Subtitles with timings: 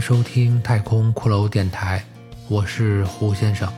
[0.00, 2.02] 收听太空骷髅电台，
[2.48, 3.70] 我是胡先生。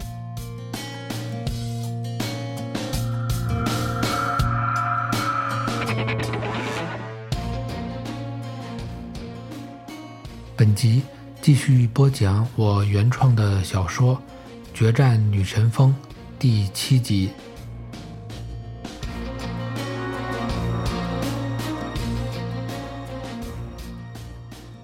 [10.57, 11.03] 本集
[11.41, 14.15] 继续播讲我原创的小说
[14.73, 15.91] 《决战女神峰》
[16.39, 17.31] 第七集。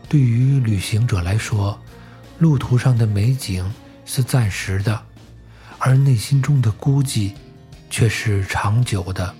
[0.09, 1.79] 对于旅行者来说，
[2.39, 3.71] 路途上的美景
[4.07, 5.03] 是暂时的，
[5.79, 7.33] 而内心中的孤寂
[7.91, 9.35] 却是长久的。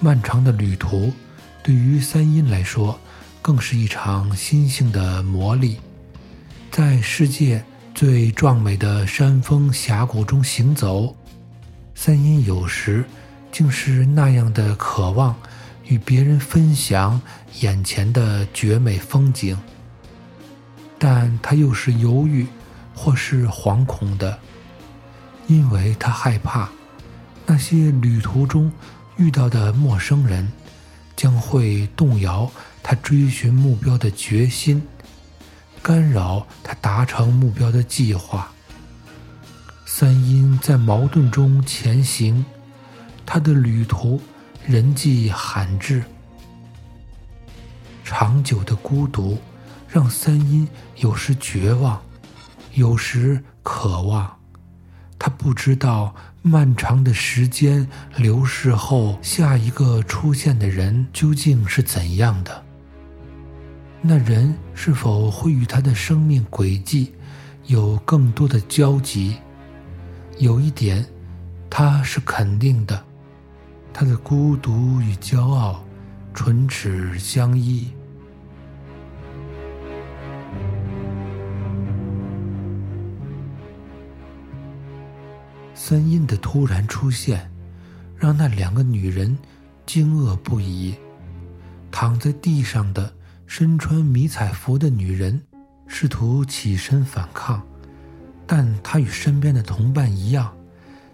[0.00, 1.12] 漫长的旅途，
[1.62, 2.98] 对于三阴来说，
[3.40, 5.76] 更是一场心性的磨砺。
[6.70, 11.16] 在世界最壮美的山峰峡谷中行走，
[11.94, 13.04] 三阴有时
[13.52, 15.36] 竟是那样的渴望。
[15.88, 17.20] 与别人分享
[17.60, 19.56] 眼前的绝美风景，
[20.98, 22.46] 但他又是犹豫
[22.94, 24.38] 或是惶恐的，
[25.46, 26.68] 因为他害怕
[27.46, 28.70] 那些旅途中
[29.16, 30.52] 遇到的陌生人
[31.16, 32.50] 将会动摇
[32.82, 34.82] 他追寻目标的决心，
[35.82, 38.52] 干扰他达成目标的计划。
[39.86, 42.44] 三阴在矛盾中前行，
[43.24, 44.20] 他的旅途。
[44.68, 46.04] 人迹罕至，
[48.04, 49.38] 长久的孤独
[49.88, 51.98] 让三阴有时绝望，
[52.74, 54.30] 有时渴望。
[55.18, 57.88] 他不知道漫长的时间
[58.18, 62.62] 流逝后，下一个出现的人究竟是怎样的。
[64.02, 67.14] 那人是否会与他的生命轨迹
[67.64, 69.38] 有更多的交集？
[70.36, 71.06] 有一点，
[71.70, 73.07] 他是肯定的。
[73.92, 75.84] 他的孤独与骄傲，
[76.32, 77.88] 唇齿相依。
[85.74, 87.50] 三阴的突然出现，
[88.16, 89.36] 让那两个女人
[89.86, 90.94] 惊愕不已。
[91.90, 93.12] 躺在地上的
[93.46, 95.40] 身穿迷彩服的女人，
[95.86, 97.62] 试图起身反抗，
[98.46, 100.54] 但她与身边的同伴一样。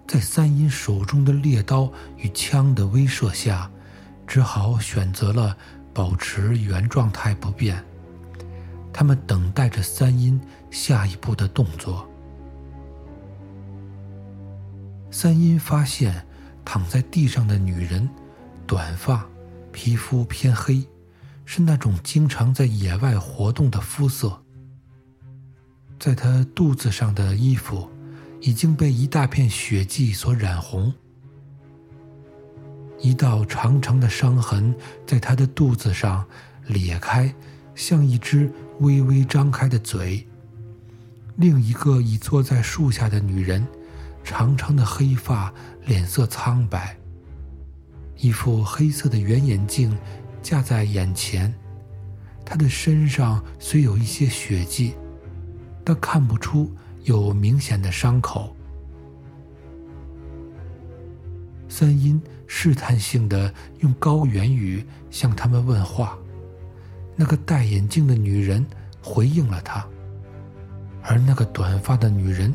[0.07, 3.71] 在三阴手中的猎刀与枪的威慑下，
[4.27, 5.57] 只好选择了
[5.93, 7.83] 保持原状态不变。
[8.93, 12.09] 他们等待着三阴下一步的动作。
[15.11, 16.25] 三阴发现
[16.65, 18.09] 躺在地上的女人，
[18.67, 19.27] 短发，
[19.73, 20.87] 皮肤偏黑，
[21.45, 24.43] 是那种经常在野外活动的肤色。
[25.99, 27.91] 在她肚子上的衣服。
[28.45, 30.93] 已经被一大片血迹所染红，
[33.01, 34.75] 一道长长的伤痕
[35.07, 36.23] 在他的肚子上
[36.67, 37.35] 裂开，
[37.75, 40.29] 像一只微微张开的嘴。
[41.37, 43.67] 另一个已坐在树下的女人，
[44.23, 45.51] 长长的黑发，
[45.87, 46.95] 脸色苍白，
[48.19, 49.97] 一副黑色的圆眼镜
[50.43, 51.53] 架在眼前。
[52.45, 54.93] 她的身上虽有一些血迹，
[55.83, 56.71] 但看不出。
[57.05, 58.55] 有明显的伤口。
[61.69, 66.17] 三阴试探性的用高原语向他们问话，
[67.17, 68.65] 那个戴眼镜的女人
[69.03, 69.87] 回应了他，
[71.03, 72.55] 而那个短发的女人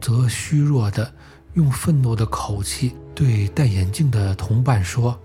[0.00, 1.12] 则虚弱的
[1.54, 5.18] 用愤怒的口气对戴眼镜的同伴说：“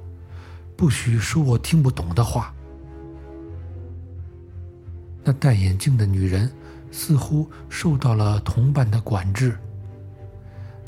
[0.75, 2.53] 不许说我听不懂的话。”
[5.23, 6.51] 那戴眼镜的女人。
[6.91, 9.57] 似乎受到了同伴的管制，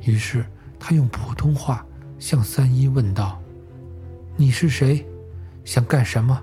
[0.04, 0.46] 于是
[0.80, 1.86] 他用普通话
[2.18, 3.40] 向三一问道
[4.36, 5.06] ：“你是谁？
[5.66, 6.42] 想干什么？”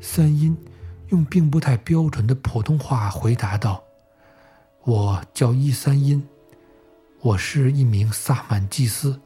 [0.00, 0.56] 三音
[1.08, 3.82] 用并不太标准的普通话回答道
[4.84, 6.26] ：“我叫一三音，
[7.20, 9.20] 我是一名萨满祭司。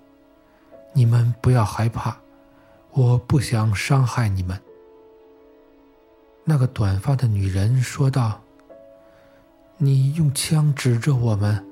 [0.92, 2.16] 你们不要害怕，
[2.90, 4.60] 我不想伤害你们。”
[6.44, 8.41] 那个短发的女人说道。
[9.84, 11.66] 你用枪指着我们，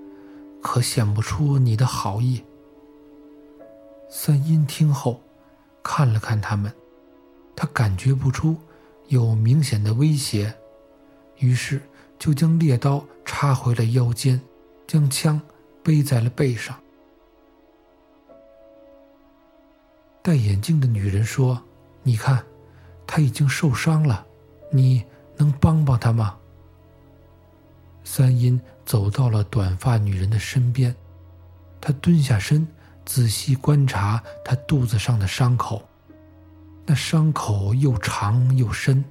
[0.60, 2.42] 可显不出你的好意。
[4.08, 5.22] 三阴听后，
[5.80, 6.74] 看了看他们，
[7.54, 8.56] 他感觉不出
[9.06, 10.52] 有明显的威胁，
[11.38, 11.80] 于是
[12.18, 14.40] 就将猎刀插回了腰间，
[14.88, 15.40] 将枪
[15.80, 16.76] 背在了背上。
[20.20, 21.62] 戴眼镜的女人说
[22.02, 22.44] ：“你看，
[23.06, 24.26] 他已经受伤了，
[24.72, 25.04] 你
[25.36, 26.36] 能帮帮他吗？”
[28.12, 30.92] 三阴走到了短发女人的身边，
[31.80, 32.66] 他蹲下身，
[33.06, 35.88] 仔细观察她肚子上的伤口。
[36.84, 39.04] 那伤口又长又深，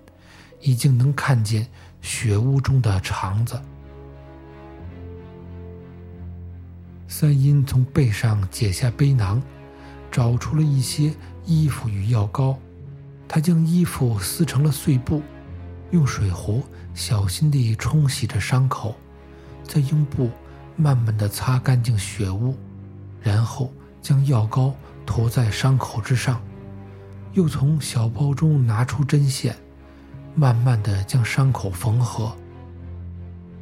[0.60, 1.66] 已经能看见
[2.02, 3.58] 血污中的肠子。
[7.08, 9.42] 三阴从背上解下背囊，
[10.12, 11.16] 找出了一些
[11.46, 12.60] 衣服与药膏。
[13.30, 15.22] 他将衣服撕成了碎布，
[15.92, 16.64] 用水壶
[16.94, 18.96] 小心地冲洗着伤口，
[19.64, 20.30] 再用布
[20.76, 22.56] 慢慢地擦干净血污，
[23.22, 24.74] 然后将药膏
[25.06, 26.42] 涂在伤口之上，
[27.34, 29.56] 又从小包中拿出针线，
[30.36, 32.36] 慢慢地将伤口缝合。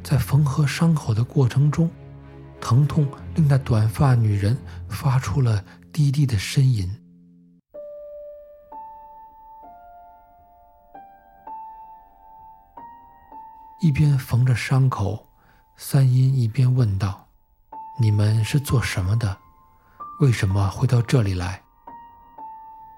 [0.02, 1.90] 在缝合伤口的过程中，
[2.60, 4.56] 疼痛令那短发女人
[4.88, 6.88] 发出了低低的呻吟。
[13.80, 15.26] 一边缝着伤口，
[15.76, 17.26] 三阴一边问道
[18.00, 19.36] ：“你们是做什么的？
[20.20, 21.62] 为什么会到这里来？”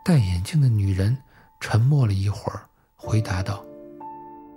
[0.02, 1.18] 戴眼镜的女人
[1.60, 2.62] 沉默了一会儿，
[2.96, 3.62] 回答道：“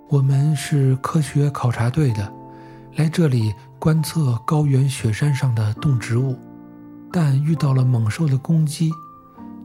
[0.08, 2.32] 我们是科学考察队的。”
[2.96, 6.38] 来这里观测高原雪山上的动植物，
[7.12, 8.90] 但遇到了猛兽的攻击，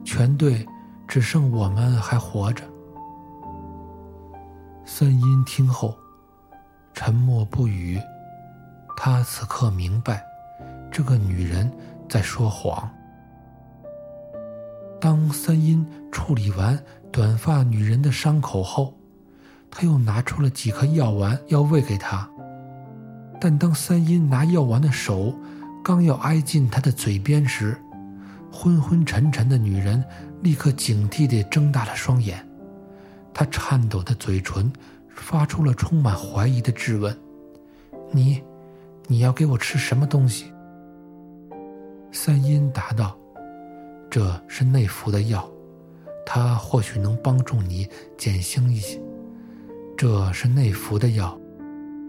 [0.04, 0.66] 全队
[1.06, 2.64] 只剩我们还活着。
[4.84, 5.96] 三阴听后
[7.02, 7.98] 沉默不语，
[8.94, 10.22] 他此刻明白，
[10.92, 11.72] 这个女人
[12.10, 12.90] 在说谎。
[15.00, 16.78] 当三阴处理完
[17.10, 18.94] 短发女人的伤口后，
[19.70, 22.28] 他又拿出了几颗药丸要喂给她。
[23.40, 25.34] 但当三阴拿药丸的手
[25.82, 27.80] 刚要挨近她的嘴边时，
[28.52, 30.04] 昏昏沉沉的女人
[30.42, 32.46] 立刻警惕地睁大了双眼，
[33.32, 34.70] 她颤抖的嘴唇
[35.14, 37.16] 发出了充满怀疑的质问
[38.10, 38.42] ：“你，
[39.06, 40.52] 你要给我吃什么东西？”
[42.12, 43.16] 三阴答道
[44.10, 45.48] ：“这是内服的药，
[46.26, 49.00] 它或许能帮助你减轻一些。
[49.96, 51.36] 这是内服的药。”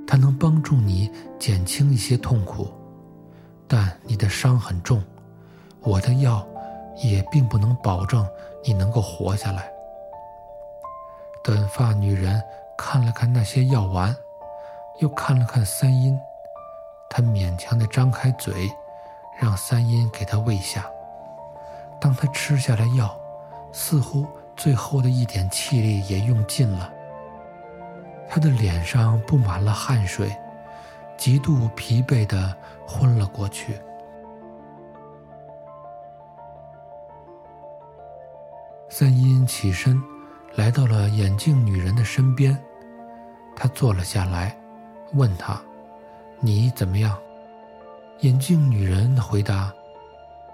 [0.08, 1.10] 它能帮助你
[1.40, 2.68] 减轻一些痛苦，
[3.66, 5.02] 但你的伤很重，
[5.80, 6.46] 我的药
[7.02, 8.28] 也并不能保证
[8.62, 9.72] 你能够活下来。
[11.42, 12.44] 短发女人
[12.84, 14.14] 看了看那些药丸，
[14.98, 16.20] 又看了看三阴，
[17.08, 18.70] 他勉强地张开嘴，
[19.40, 20.84] 让三阴给他喂下。
[22.00, 23.16] 当他吃下了药，
[23.72, 24.26] 似乎
[24.58, 26.92] 最后的一点气力也用尽了。
[28.28, 30.36] 他的脸上布满了汗水，
[31.16, 32.54] 极度疲惫的
[32.88, 33.80] 昏了过去。
[38.90, 40.02] 三阴起身，
[40.56, 42.60] 来到了眼镜女人的身边，
[43.62, 44.58] 他坐了下来，
[45.14, 45.62] 问他
[46.42, 47.16] ：“你怎么样？”
[48.22, 49.72] 眼镜女人回答：“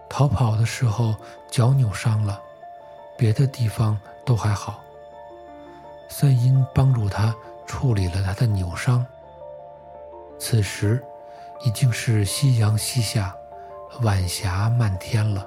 [0.09, 1.15] 逃跑的时候
[1.49, 2.37] 脚扭伤了，
[3.17, 4.81] 别的地方都还好。”
[6.09, 7.33] 三阴帮助他。
[7.65, 9.05] 处理了他的扭伤。
[10.39, 11.03] 此时，
[11.65, 13.35] 已经是夕阳西下，
[14.03, 15.45] 晚霞漫天了。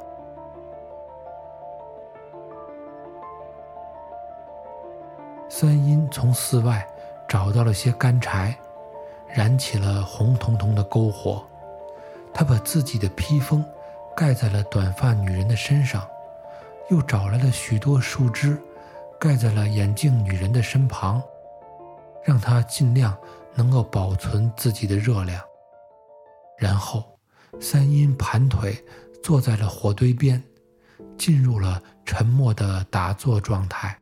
[5.48, 6.86] 三阴从寺外
[7.30, 8.58] 找到了些干柴，
[9.28, 11.46] 燃起了红彤彤的篝火。
[12.34, 13.64] 他把自己的披风
[14.16, 16.04] 盖在了短发女人的身上，
[16.90, 18.60] 又找来了许多树枝，
[19.20, 21.22] 盖在了眼镜女人的身旁。
[22.24, 23.16] 让她尽量
[23.54, 25.40] 能够保存自己的热量。
[26.58, 27.16] 然后，
[27.60, 28.76] 三阴盘腿
[29.22, 30.42] 坐在了火堆边，
[31.16, 33.96] 进入了沉默的打坐状态。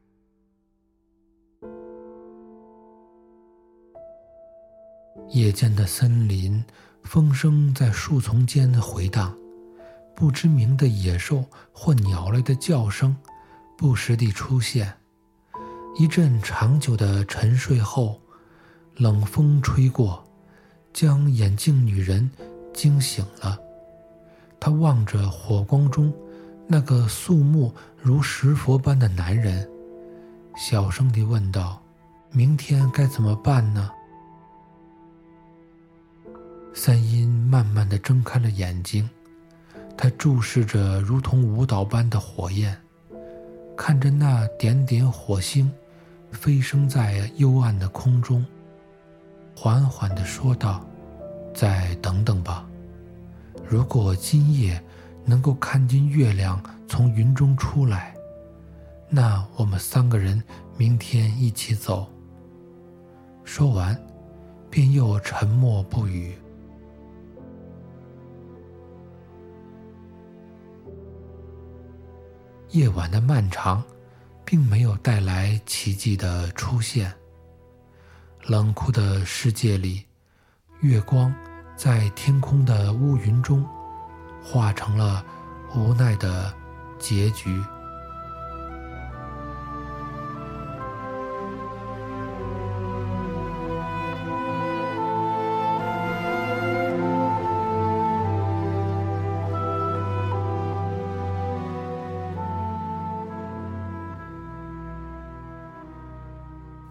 [5.30, 6.64] 夜间的森林，
[7.02, 9.36] 风声在树丛间回荡，
[10.16, 13.14] 不知名的野兽或鸟类的叫声
[13.76, 14.92] 不时地出现。
[15.98, 18.18] 一阵长久的沉睡后，
[18.96, 20.24] 冷风吹过，
[20.94, 22.30] 将眼镜女人
[22.72, 23.58] 惊醒了。
[24.58, 26.10] 她望着火光中
[26.66, 29.68] 那个肃穆如石佛般的男人，
[30.56, 31.82] 小声地问道
[32.32, 33.90] ：“明天该怎么办呢？”
[36.74, 39.08] 三阴慢慢地睁开了眼睛，
[39.96, 42.76] 他注视着如同舞蹈般的火焰，
[43.76, 45.70] 看着那点点火星。
[46.30, 48.44] 飞升在幽暗的空中，
[49.56, 50.86] 缓缓地说道
[51.54, 52.68] ：“再等等吧。
[53.66, 54.78] 如果今夜
[55.24, 58.14] 能够看见月亮从云中出来，
[59.08, 60.42] 那我们三个人
[60.76, 62.06] 明天一起走。”
[63.42, 63.98] 说完，
[64.68, 66.34] 便又沉默不语。
[72.70, 73.82] 夜晚的漫长。
[74.50, 77.12] 并没有带来奇迹的出现，
[78.46, 80.02] 冷酷的世界里，
[80.80, 81.30] 月光
[81.76, 83.62] 在天空的乌云中，
[84.42, 85.22] 化成了
[85.74, 86.50] 无奈的
[86.98, 87.62] 结局。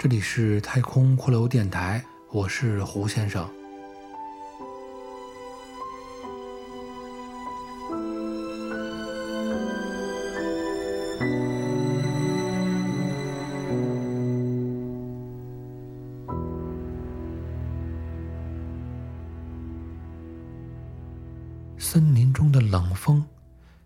[0.07, 3.45] 这里是太空骷髅电台，我是胡先生。
[21.77, 23.25] 森林中的冷风，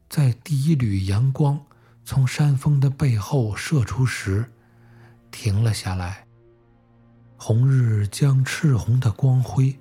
[0.07, 1.59] 在第一缕阳光
[2.05, 4.45] 从山峰的背后射出时。
[5.31, 6.25] 停了下来。
[7.37, 9.75] 红日将赤红的光辉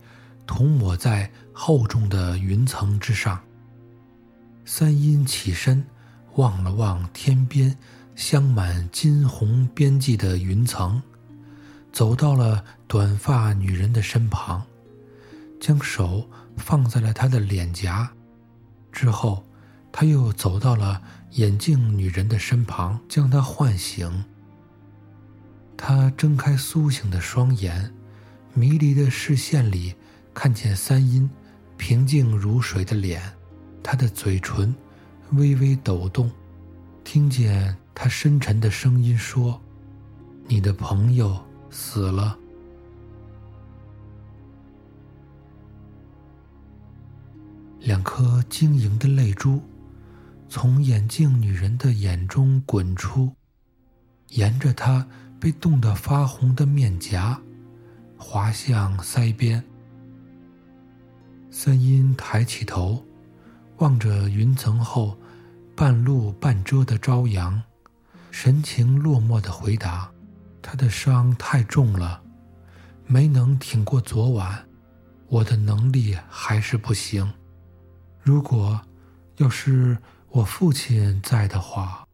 [0.47, 3.39] 涂抹在厚重的云层之上。
[4.65, 5.85] 三阴起身，
[6.37, 7.77] 望了望天边
[8.15, 11.03] 镶满金红边际的云层，
[11.93, 14.63] 走到了短发女人的身旁，
[15.61, 18.11] 将手放在了她的脸颊。
[18.93, 19.45] 之后，
[19.93, 21.03] 他又走到了
[21.33, 24.25] 眼镜女人的身旁，将她唤醒。
[25.83, 27.91] 他睁开苏醒的双眼，
[28.53, 29.95] 迷离的视线里
[30.35, 31.29] 看见三阴
[31.79, 33.23] 平静如水的脸，
[33.83, 34.75] 他的嘴唇
[35.33, 36.31] 微微抖动，
[37.03, 39.59] 听见他深沉的声音说
[40.47, 42.39] ：“你的朋友死了。”
[47.81, 49.63] 两颗晶莹的泪珠
[50.47, 53.35] 从眼镜女人的眼中滚出，
[54.29, 55.09] 沿着她。
[55.41, 57.41] 被冻得发红的面颊，
[58.19, 59.65] 滑向腮边。
[61.51, 63.03] 三阴抬起头，
[63.79, 65.17] 望着云层后
[65.75, 67.61] 半露半遮的朝阳，
[68.31, 70.13] 神情落寞的回答
[70.61, 72.23] ：“他的伤太重了，
[73.07, 74.67] 没能挺过昨晚。
[75.29, 77.33] 我的能力还是不行。
[78.21, 78.79] 如果
[79.39, 79.97] 要是
[80.29, 82.07] 我父亲在的话。”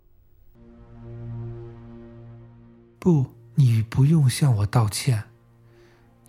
[3.06, 5.22] 不，你不用向我道歉。”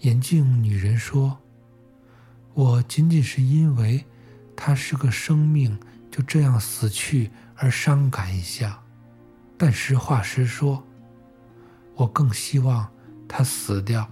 [0.01, 1.39] 眼镜女人说
[2.53, 4.05] ，“我仅仅是因为
[4.55, 5.79] 他是个生命
[6.11, 8.79] 就这样死去而伤感一下。
[9.57, 10.83] 但实话实说，
[11.95, 12.87] 我更希望
[13.27, 14.07] 他死掉。”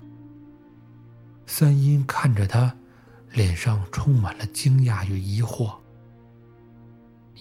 [1.46, 2.76] 三阴看着他，
[3.32, 5.72] 脸上充满了惊讶与疑惑。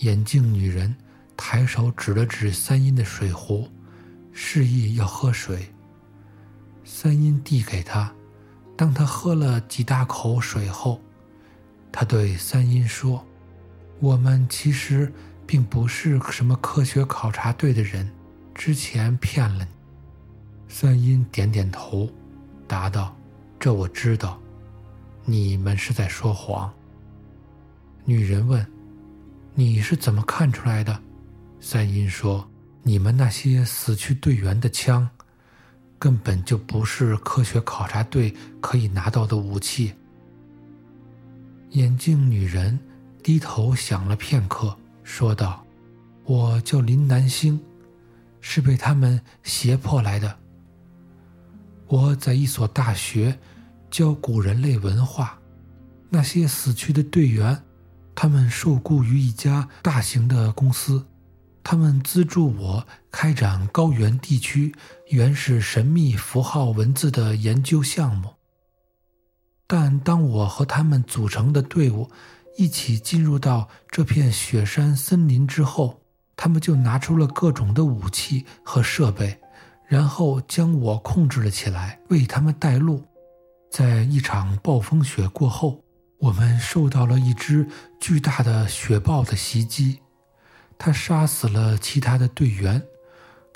[0.01, 0.95] 眼镜女人
[1.35, 3.71] 抬手指了指三阴的水壶。
[4.35, 5.67] 示意要喝水。
[6.85, 8.13] 三阴递给他，
[8.77, 11.01] 当他喝了几大口水后，
[11.91, 13.25] 他对三阴说
[14.01, 15.11] ：“我们其实
[15.47, 18.13] 并不是什么科学考察队的人，
[18.55, 19.71] 之前骗了你。”
[20.69, 22.11] 三阴点点头，
[22.67, 23.17] 答道
[23.59, 24.39] ：“这我知道，
[25.25, 26.71] 你们是在说谎。”
[28.05, 28.67] 女人问
[29.55, 31.01] ：“你是怎么看出来的？”
[31.61, 32.47] 三阴说。
[32.87, 35.09] 你们那些死去队员的枪，
[35.99, 39.95] 根本就不是科学考察队可以拿到的武器。
[41.71, 42.79] 眼镜女人
[43.23, 45.65] 低头想了片刻，说道
[46.25, 47.59] ：“我叫林南星，
[48.43, 50.37] 是被他们胁迫来的。
[51.87, 53.39] 我在一所大学
[53.91, 55.39] 教古人类文化。
[56.11, 57.63] 那些死去的队员，
[58.15, 61.07] 他们受雇于一家大型的公司。”
[61.65, 64.75] 他们资助我开展高原地区
[65.09, 68.35] 原始神秘符号文字的研究项目，
[69.67, 72.11] 但当我和他们组成的队伍
[72.59, 76.03] 一起进入到这片雪山森林之后，
[76.37, 79.41] 他们就拿出了各种的武器和设备，
[79.89, 83.03] 然后将我控制了起来，为他们带路。
[83.71, 85.83] 在一场暴风雪过后，
[86.19, 87.67] 我们受到了一只
[87.99, 89.99] 巨大的雪豹的袭击。
[90.85, 92.87] 他杀死了其他的队员，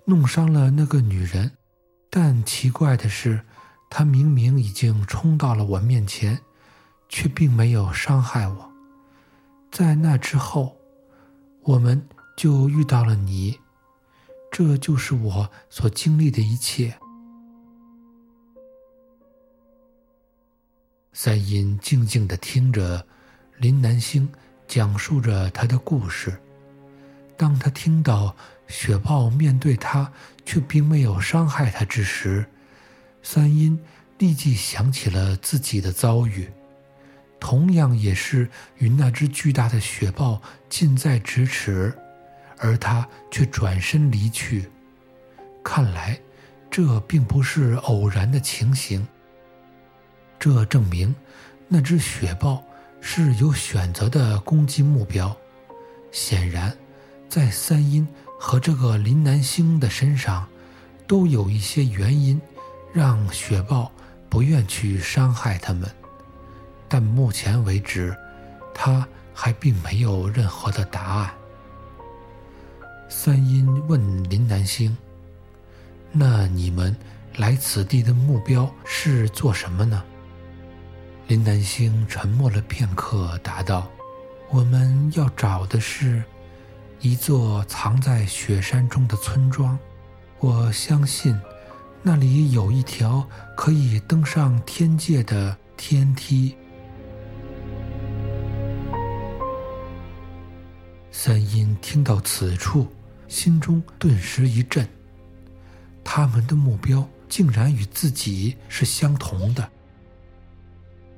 [0.07, 1.53] 弄伤了那个女人，
[2.09, 3.43] 但奇怪的是，
[3.91, 6.41] 他明明已经冲到了我面前，
[7.07, 8.73] 却并没有伤害我。
[9.71, 10.75] 在那之后，
[11.65, 12.03] 我们
[12.35, 13.61] 就遇到了你，
[14.51, 16.99] 这就是我所经历的一切。
[21.13, 23.07] 三阴静静地听着
[23.59, 24.27] 林南星
[24.67, 26.41] 讲述着他的故事。
[27.39, 30.13] 当他听到雪豹面对他
[30.45, 32.45] 却并没有伤害他之时，
[33.23, 33.81] 三阴
[34.19, 36.51] 立即想起了自己的遭遇，
[37.39, 41.97] 同样也是与那只巨大的雪豹近在咫尺，
[42.59, 44.69] 而他却转身离去。
[45.63, 46.19] 看来，
[46.69, 49.07] 这并不是偶然的情形。
[50.41, 51.15] 这证明，
[51.69, 52.65] 那只雪豹
[53.01, 55.37] 是有选择的攻击目标。
[56.11, 56.77] 显然，
[57.29, 58.07] 在三阴
[58.39, 60.49] 和这个林南星的身上，
[61.07, 62.41] 都有一些原因，
[62.93, 63.93] 让雪豹
[64.29, 65.89] 不愿去伤害他们。
[66.89, 68.17] 但目前为止，
[68.75, 71.31] 他还并没有任何的答案。
[73.11, 74.97] 三阴问林南星
[76.13, 76.97] ：“那你们
[77.37, 80.03] 来此地的目标是做什么呢？”
[81.29, 83.87] 林南星沉默了片刻，答道
[84.49, 86.23] ：“我们要找的是，
[87.01, 89.79] 一座藏在雪山中的村庄。
[90.41, 91.39] 我相信，
[92.03, 96.57] 那里有一条可以登上天界的天梯。”
[101.13, 102.87] 三阴听到此处，
[103.29, 104.89] 心中顿时一震。
[106.03, 109.69] 他们的目标竟然与自己是相同的。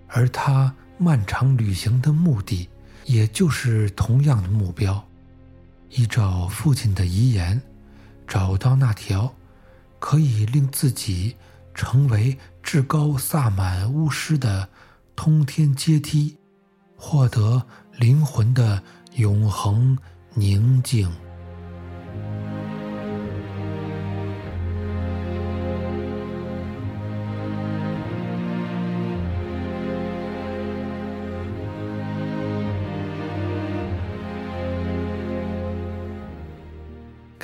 [0.09, 2.69] 而他漫长旅行的目的，
[3.05, 5.07] 也就是同样的目标：
[5.91, 7.61] 依照父亲的遗言，
[8.27, 9.35] 找到那条
[9.99, 11.37] 可以令自己
[11.75, 14.69] 成为至高萨满巫师的
[15.17, 16.37] 通天阶梯，
[16.97, 17.63] 获得
[17.97, 18.83] 灵魂的
[19.17, 19.99] 永恒
[20.35, 21.11] 宁静。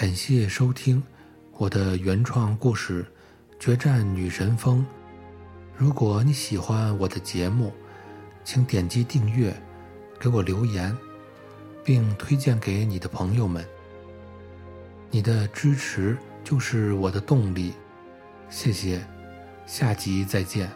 [0.07, 1.03] 感谢收听
[1.55, 3.03] 我的原创故事
[3.59, 4.79] 《决战女神峰》。
[5.77, 7.73] 如果你喜欢我的节目，
[8.45, 9.53] 请点击订阅，
[10.21, 10.97] 给我留言，
[11.83, 13.67] 并推荐给你的朋友们。
[15.11, 17.73] 你的支持就是我的动力，
[18.49, 19.05] 谢谢，
[19.67, 20.71] 下集再见。